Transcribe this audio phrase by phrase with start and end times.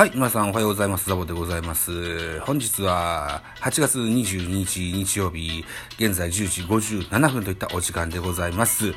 [0.00, 1.10] はい、皆さんおはようございます。
[1.10, 2.40] ザボでございます。
[2.40, 5.62] 本日は8月22日日曜日、
[5.98, 8.94] 現在10時57分といったお時間でございます。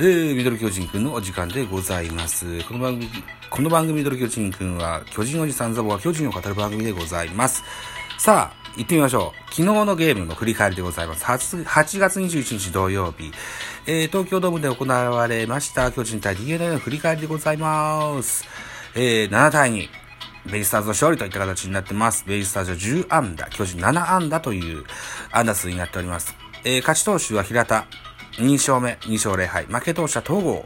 [0.00, 2.64] えー、ミドル巨人くんのお時間でございます。
[2.64, 3.08] この番組、
[3.48, 7.62] この番組ミドル巨人くんは、巨人おじさんザボが巨人を語る番組でございます。
[8.18, 9.54] さあ、行ってみましょう。
[9.54, 11.24] 昨日のゲームの振り返りでございます。
[11.24, 13.30] 8, 月21日土曜日、
[13.86, 18.44] えー、東京ドームで行われました巨人対 DNA の振り返りでございます。
[18.96, 19.99] えー、7対2。
[20.46, 22.24] ベイスターズの勝利といった形になってます。
[22.26, 24.84] ベイスターズは10安打、巨人7安打という
[25.32, 26.34] 安打数になっております。
[26.64, 27.86] えー、勝ち投手は平田、
[28.38, 29.66] 2勝目、2勝0敗。
[29.66, 30.64] 負け投手は東郷、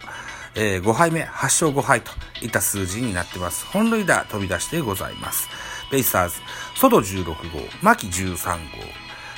[0.55, 3.67] えー、5敗目、8勝5敗といった数字になってます。
[3.67, 5.49] 本塁打飛び出してございます。
[5.91, 6.37] ベイスターズ、
[6.77, 7.35] 外16号、
[7.83, 8.59] 牧13号、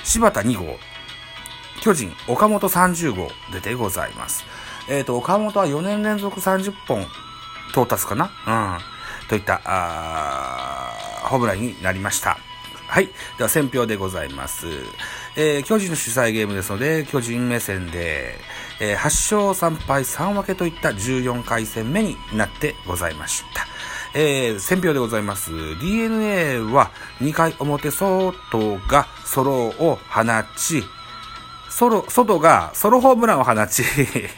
[0.04, 0.78] 柴田2号、
[1.80, 4.44] 巨人、岡本30号出てございます。
[4.88, 7.06] えっ、ー、と、岡本は4年連続30本
[7.72, 8.30] 到達かな？
[8.46, 8.95] うん。
[9.28, 9.60] といった、
[11.24, 12.38] ホームランになりました。
[12.88, 13.08] はい。
[13.36, 14.66] では、選票でございます。
[15.36, 18.38] えー、巨人の主催ゲームですので、巨人目線で、
[18.80, 23.66] えー、8勝3敗3分けといった14回戦目になってございました。
[24.14, 25.50] えー、選票でございます。
[25.78, 28.32] DNA は2回表外
[28.88, 30.22] がソロを放
[30.56, 30.82] ち、
[31.68, 33.82] ソロ、外がソロホームランを放ち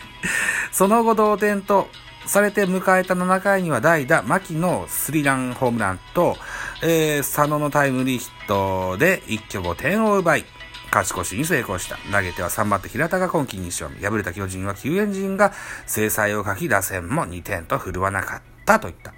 [0.72, 1.88] その後同点と
[2.28, 6.36] されて迎えた7回には代打、牧のスリランホームランと、
[6.82, 10.44] えー、佐野のタイムリーヒットで一挙5点を奪い、
[10.92, 11.96] 勝ち越しに成功した。
[12.12, 14.06] 投げては3番手平田が今季2勝目。
[14.06, 15.52] 敗れた巨人は救援陣が
[15.86, 19.14] 制裁を書き、打線も2点と振るわなかったといった。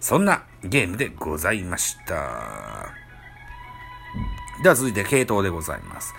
[0.00, 2.92] そんなゲームでございました。
[4.62, 6.14] では続いて系統でございます。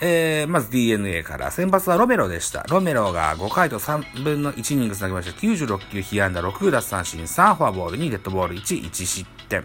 [0.00, 2.62] えー、まず DNA から先発はロメロでした。
[2.68, 5.40] ロメロが5回と3分の1イニングつなぎました。
[5.40, 9.64] 96球、被安打6奪三振、3フォアボール2デッドボール1、1失点。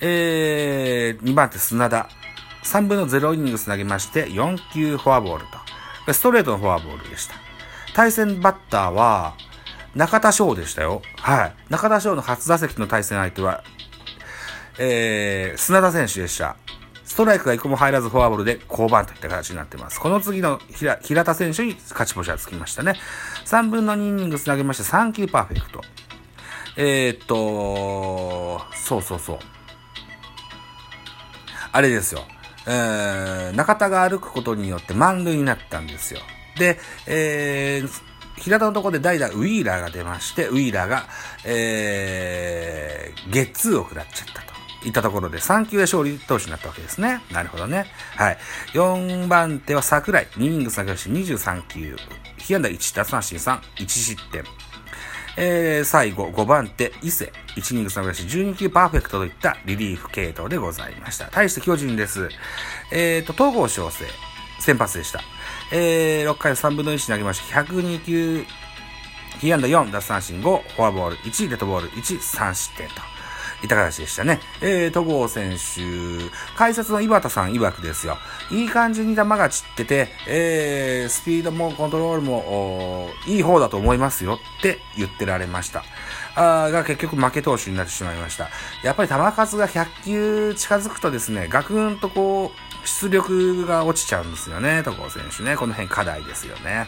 [0.00, 2.08] えー、2番手砂田。
[2.64, 5.44] 3分の0イニングつなぎまして、4球フォアボール
[6.06, 6.12] と。
[6.12, 7.34] ストレートのフォアボールでした。
[7.94, 9.34] 対戦バッターは、
[9.94, 11.02] 中田翔でしたよ。
[11.16, 11.54] はい。
[11.70, 13.62] 中田翔の初打席の対戦相手は、
[14.78, 16.56] えー、砂田選手でした。
[17.08, 19.98] ストライクが一個も入らずフォアボールで降板といった形になってます。
[19.98, 22.96] この次の平平田選手に勝ち星がつきましたね。
[23.46, 25.80] 3分の2イニングつなげまして3球パーフェクト。
[26.76, 29.38] えー、っと、そうそうそう。
[31.72, 32.20] あれですよ。
[32.66, 36.20] えー、中田が歩くことによって満塁になったんですよ。
[36.58, 37.90] で、えー、
[38.36, 41.06] 平田のところで代打ウィーラーが出まして、ウィーラーが、
[41.46, 44.57] えー、ゲッツーを食らっちゃったと。
[44.84, 47.20] いったところで3球で勝利投手になったわけですね。
[47.32, 47.86] なるほどね。
[48.16, 48.38] はい。
[48.74, 50.26] 4番手は桜井。
[50.36, 51.96] 2イニング下げし23球。
[52.38, 54.44] 被安打1、奪三振3、1失点。
[55.36, 57.32] えー、最後、5番手、伊勢。
[57.56, 61.26] 1イニング下げし12球パーフェクトといったリリーフ系統でございました。
[61.26, 62.28] 対して巨人です。
[62.92, 64.04] えーと、東郷翔征。
[64.60, 65.20] 先発でした。
[65.72, 68.44] えー、6回3分の1投げまして、102球、
[69.40, 73.17] 被安打4、奪三振5、フォアボール1、デッドボール1、3失点と。
[73.62, 74.40] いった形でしたね。
[74.60, 76.26] えー、戸郷選手、
[76.56, 78.18] 解説の井端さん曰くですよ。
[78.50, 85.84] いい感じに球が散ってて、えー、スピードもコントロールも、いい方だと思いますよって言ってられました。
[86.36, 88.48] あが結局負け投手になってしまいました。
[88.84, 95.56] やっぱり球数が100球近づくとですね、ガクンとこう、出力が落ちちゃうんですよね、戸郷選手ね。
[95.56, 96.86] この辺課題ですよね。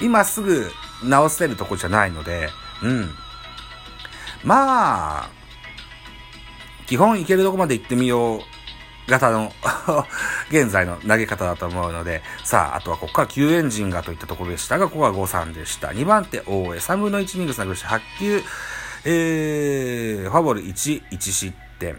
[0.00, 0.06] うん。
[0.06, 0.70] 今すぐ
[1.02, 2.50] 直せるとこじゃないので、
[2.82, 3.14] うん。
[4.44, 5.30] まあ、
[6.86, 8.40] 基本いけるとこまで行ってみよう
[9.06, 9.52] 型の
[10.50, 15.88] 現在の投げ方だと思うので、さあ、あとはここから救援陣がといったところでしたが、ここは5-3でした。
[15.88, 18.42] 2番手、大江、3分の1イニング下げして8球、
[19.04, 21.96] えー、ファボール1、1失点。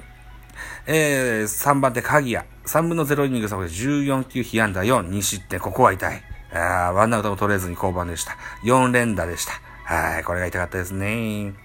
[0.87, 5.59] えー、3番手、鍵谷、3分の0イニング下げして14球、被安打4、2失点。
[5.59, 6.23] ここは痛い。
[6.53, 8.37] あワンアウトも取れずに降板でした。
[8.63, 9.53] 4連打でした。
[9.83, 11.64] はい、これが痛かったですね。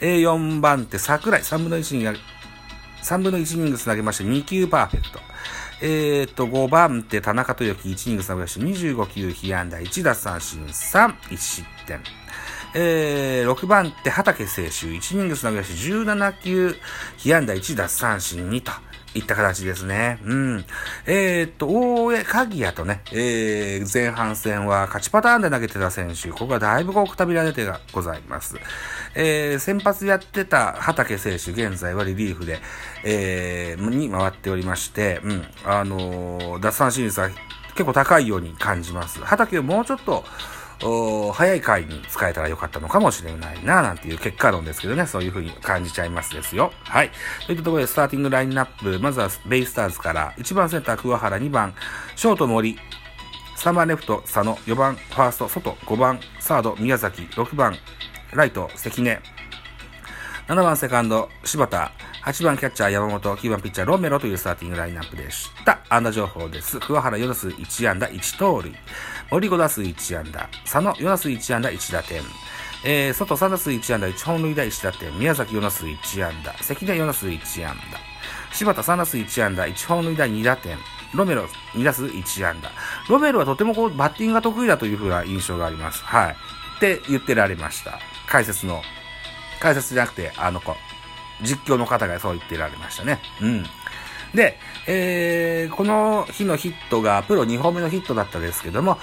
[0.00, 2.18] えー、4番手、桜井、3分の1に、
[3.02, 5.20] 3分の1イニングつなげまして2球パーフェクト。
[5.80, 12.00] えー、っと、5番手、田中豊樹、1イニングつなげまして25球被安打、1奪三振3、1失点。
[12.74, 16.76] えー、6番手、畑清修、1イニングつなげまして17球
[17.16, 18.72] 被安打、1奪三振2と。
[19.14, 20.18] いった形ですね。
[20.24, 20.64] うん。
[21.06, 28.56] えー、っと、大江、鍵谷とね、えー、前半戦は勝ちパターンで投げてた選手、ここはだいぶこうくたびられてがございます。
[29.20, 32.60] えー、先発やってた畑選手、現在はリリーフで、
[33.04, 37.28] えー、に回っておりまして、うん、あのー、奪三振率は
[37.72, 39.18] 結構高いように感じます。
[39.18, 40.24] 畑をもうちょっと、
[41.32, 46.72] 早い回に使えたらよかったのかもしれないな、なんていう結果論ですけどね、そういう風に感じちゃいますですよ。
[46.84, 47.10] はい。
[47.48, 51.74] といったところで、スターティングラインナップ、まずはベイスターズから、1番センター桑原、2番、
[52.14, 52.78] ショート森、
[53.56, 57.76] 3番レフト佐野、4番ファースト外、5番サード宮崎、6番
[58.34, 59.20] ライト関根、
[60.48, 61.92] 7番セカンド柴田、
[62.24, 65.80] 8番キャッチャー山本、9番ピッチャーロメロというスターティングラインナップでした。
[65.88, 66.78] 安打情報です。
[66.78, 68.74] 桑原4打数1安打1盗塁。
[69.30, 70.48] 森5打数1安打。
[70.64, 72.22] 佐野4打数1安打1打点。
[72.84, 75.18] えー、外3打数1安打1本塁打1打点。
[75.18, 76.52] 宮崎4打数1安打。
[76.62, 78.54] 関根4打数1安打。
[78.54, 80.76] 柴田3打数1安打1本塁打2打点。
[81.14, 82.70] ロメロ2打数1安打。
[83.08, 86.02] ロメロはとてもこうバッティングが得意だというふうな印象があります。
[86.04, 86.36] はい。
[86.76, 87.98] って言ってられました。
[88.28, 88.82] 解説の。
[89.60, 90.76] 解説じゃなくて、あの子、
[91.42, 93.18] 実況の方がそう言ってられましたね。
[93.40, 93.64] うん。
[94.34, 98.98] で、えー、この日のヒットがプロ2本目のヒットだったですけども、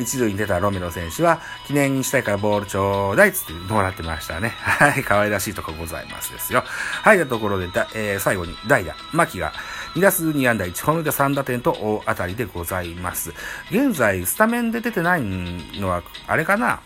[0.00, 4.50] 一塁に出たロメロ選手は、記念にしたいからボールちょうだいっつってもらってましたね。
[4.60, 6.62] はい、可愛らしいとこございますですよ。
[6.66, 9.52] はい、とところで、だえー、最後に代打、牧が、
[9.94, 13.32] 2打数2安打1本目で3打点と大当たりでございます。
[13.70, 16.80] 現在、スタメンで出てないのは、あれかな？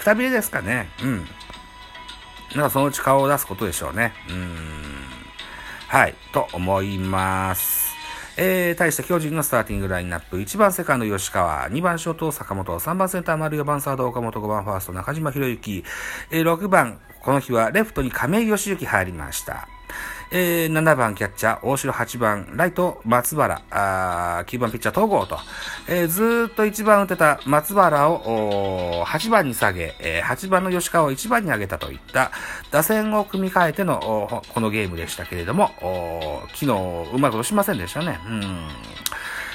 [0.00, 0.88] くたびれですかね。
[1.02, 1.16] うん。
[2.56, 4.12] なんかそのうち顔を出すことでしょうね。
[4.28, 4.46] うん。
[5.88, 7.94] はい、と思います。
[8.36, 15.84] えー、対して巨人のスターティングラインナップ、1番セカンド吉川、2番ショート坂本、3番センター丸4番サード岡本、5番ファースト中島博之、
[16.30, 19.68] えー、6番、この日はレフトに亀井義行入りました。
[20.32, 25.38] えー、7番キャッチャー、大城8番、ライト、松原、あ9番ピッチャー、東郷と、
[25.88, 32.30] えー、ずっと1番打てた松原を8番に下げ、えー、8番の吉川を1番に上げたといった
[32.70, 35.70] 打線を組み替えてのこのゲームでしたけれども、
[36.54, 36.66] 昨日
[37.12, 38.20] うまく押しませんでしたね。
[38.26, 38.68] うん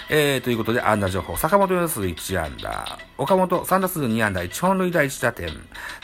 [0.08, 1.36] えー、ということで、安打情報。
[1.36, 3.00] 坂本4打数1安打。
[3.18, 5.50] 岡本3打数2安打、1本塁打1打点。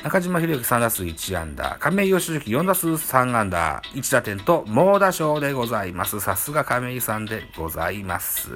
[0.03, 1.77] 中島博之3打数1安打。
[1.79, 6.19] 亀井義行4打数3安打、1打点と猛打賞でございます。
[6.19, 8.49] さすが亀井さんでございます。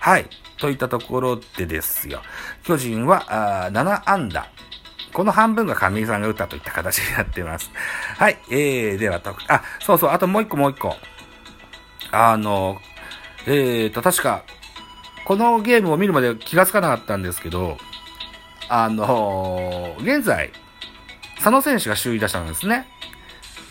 [0.00, 0.26] はい。
[0.58, 2.20] といったところでですよ。
[2.64, 4.46] 巨人はあ7安打。
[5.14, 7.70] この半分が亀井さんが打ったといった形になってます。
[8.18, 8.38] はい。
[8.50, 10.96] えー、では、あ、そうそう、あともう一個もう一個。
[12.10, 12.78] あの、
[13.46, 14.44] えーと、確か、
[15.24, 17.78] このゲームを見るまで気がつかなかったんですけど、
[18.68, 20.50] あのー、現在、
[21.36, 22.86] 佐野選手が首位打者なんですね。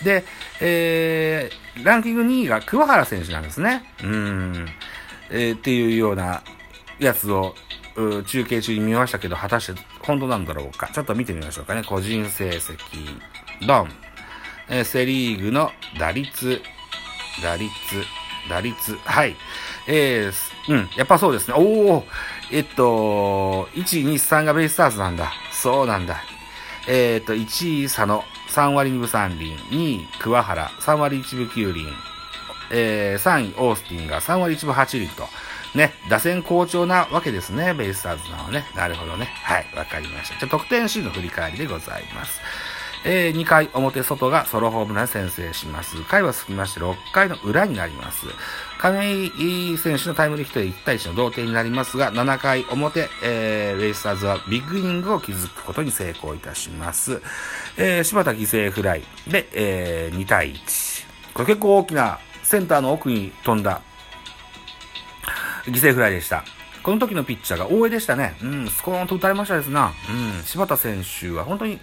[0.04, 0.24] で、
[0.62, 3.84] えー、ランキング2位が桑原選手なんですね。
[4.04, 4.68] うん。
[5.32, 6.44] えー、っていうような
[7.00, 7.56] やつを、
[8.26, 10.90] 中継中に見ましたけど、果たして本当なんだろうか。
[10.92, 11.84] ちょっと見てみましょうかね。
[11.84, 12.78] 個人成績、
[13.68, 13.90] ドン。
[14.70, 16.62] えー、セリーグの打率、
[17.44, 17.70] 打率、
[18.50, 19.36] 打率、はい。
[19.88, 21.54] えー、うん、やっぱそうですね。
[21.58, 21.62] お
[21.98, 22.06] お
[22.52, 25.32] えっと、1、2、3がベイスターズなんだ。
[25.52, 26.24] そうなんだ。
[26.88, 31.88] えー、っと、1位佐野、3割2分3厘、2位桑原、3割1分9厘、
[32.72, 35.28] えー、3位オースティンが3割1分8厘と、
[35.76, 38.66] ね、打線好調なわけですね、ベイスターズのはね。
[38.76, 39.34] なるほどね。
[39.44, 40.40] はい、わかりました。
[40.40, 42.40] じゃ得点シーンの振り返りでございます。
[43.06, 46.02] えー、2回表外がソロホームラン先制します。
[46.04, 48.26] 回は過ぎまして6回の裏になります。
[48.78, 57.22] 亀井選手のタイムリーヒットで1対1の同点になりますが、7回表、えー、レイスターズはビッグイニングを築くことに成功いたします。
[57.78, 61.06] えー、柴田犠牲フライで、えー、2対1。
[61.34, 63.82] これ結構大きなセンターの奥に飛んだ
[65.66, 66.44] 犠牲フライでした。
[66.84, 68.36] この時のピッチャーが大江でしたね。
[68.42, 69.94] うん、スコーンと打たれましたですな。
[70.10, 71.80] うん、柴田選手は本当に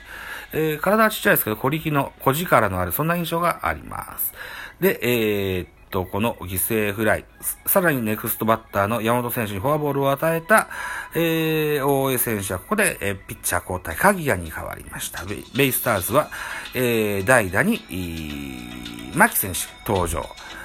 [0.53, 4.33] えー、体はちっちゃいですけど、小力の、小力のある、そんな印象があります。
[4.81, 7.25] で、えー、っと、この犠牲フライ、
[7.67, 10.69] さらにネクストバッターの山本選手にフォアボールを与えた、
[11.15, 15.25] えー、大江選手はここで、えー、ピッチャー交代、鍵谷に変わりました。
[15.25, 16.31] ベイスターズは、
[16.75, 20.25] えー、代打に、えー、牧選手登場。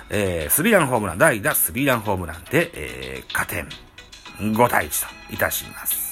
[0.09, 3.67] えー、スリーランホームラン、代打スリーランホームランで、えー、加点
[4.39, 6.04] 5対1といたします。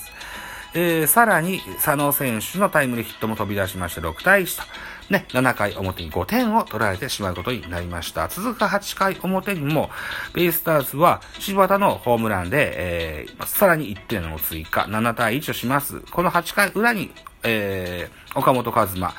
[0.76, 4.64] えー、さらに、佐野選手のタイムリーヒットも飛び出しまして6対1と、
[5.12, 8.28] ね、7回表に5点を取られてしまうことになりました。
[8.28, 9.92] 続く8回表にも、
[10.34, 16.00] ベイスターズは柴田のホームランで、えー、さらに1点を追加、7対1とします。
[16.00, 17.12] この8回裏に、
[17.44, 19.14] えー、岡本和真、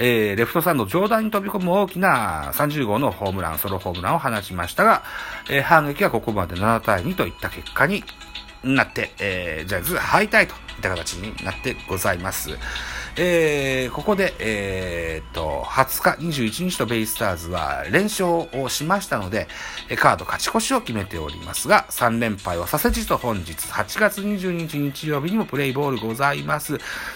[0.00, 5.02] えー、レフトサンド上段に飛び込む大きな30号のホームラン、ソロホームランを放ちましたが、
[5.50, 8.04] えー、反撃はここまで7対2といった結果に
[8.64, 12.50] なって、えー、ジャイズ敗退といった形になってございます。
[13.16, 18.26] えー、ここで、えー、と、20日、21日とベイスターズは連勝
[18.60, 19.46] をしましたので、
[19.96, 26.74] カード勝ち越しを決めておりますが、3連敗をさせじと本日、8月22日日曜日にもプレイボールございます。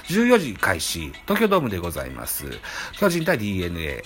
[0.08, 2.44] 14時開始、東京ドームでございます。
[2.92, 4.04] 巨人対 DNA。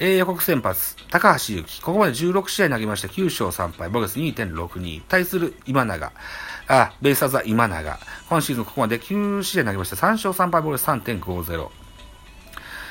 [0.00, 1.82] えー、予告先発、高橋幸。
[1.82, 5.02] ここまで16試合投げまして9勝3敗、ボゲス2.62。
[5.08, 6.12] 対する今永。
[6.68, 7.98] あ、ベイスターズは今永。
[8.28, 11.68] 今シーズンここまで9試合投げまして3勝3敗、ボゲス3.50。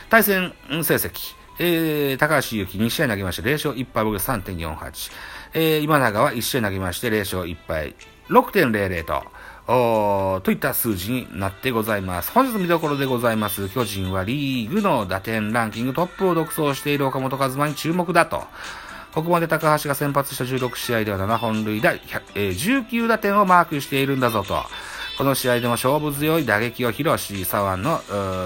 [0.09, 5.11] 対戦成績、えー、高橋幸2試合投げまして0勝1敗、ボゲス3.48。
[5.55, 7.95] えー、今永は1試合投げまして0勝1敗、
[8.29, 9.23] 6.00と。
[9.65, 12.31] おといった数字になってございます。
[12.31, 13.69] 本日見どころでございます。
[13.69, 18.43] 巨人はリーグの打点ランキングトップを独走している岡本和真に注目だと。
[19.13, 22.49] ここまで高橋が先発した16試合では7本塁打、えー、
[22.89, 24.63] 19打点をマークしているんだぞと。
[25.17, 28.01] この試合でも勝負強い打撃を披露し、左腕の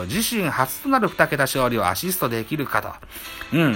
[0.08, 3.58] 自身初となる2桁勝利をアシストできるかと。
[3.58, 3.76] うん。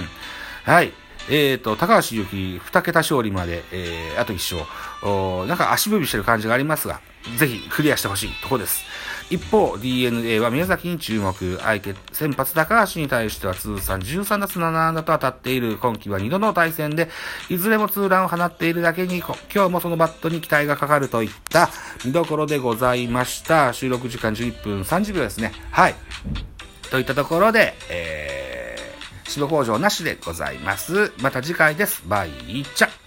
[0.64, 0.92] はい。
[1.30, 4.91] えっ、ー、と、高橋由紀、2桁勝利まで、えー、あと1勝。
[5.02, 7.00] おなんか足踏みしてる感じがありますが、
[7.36, 8.84] ぜひクリアしてほしいとこです。
[9.30, 11.58] 一方、DNA は宮崎に注目。
[11.62, 15.78] 相手、先発高橋に対しては通算13打数7安打と当たっている。
[15.78, 17.08] 今季は2度の対戦で、
[17.48, 21.70] いずれもツーランを放っているだけに、今日もそのバットに期待がかかるといった
[22.04, 23.72] 見どころでございました。
[23.72, 25.52] 収録時間11分30秒ですね。
[25.70, 25.94] はい。
[26.90, 31.12] といったところで、えー、白工場なしでございます。
[31.22, 32.02] また次回です。
[32.06, 32.30] バイ
[32.74, 33.01] チャ